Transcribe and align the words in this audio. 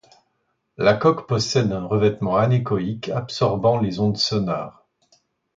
La 0.77 0.95
coque 0.95 1.27
possède 1.27 1.71
un 1.71 1.85
revêtement 1.85 2.35
anéchoïque 2.37 3.09
absorbant 3.09 3.79
les 3.79 3.99
ondes 3.99 4.17
sonar. 4.17 4.83